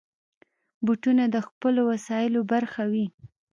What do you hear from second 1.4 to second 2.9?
خپلو وسایلو برخه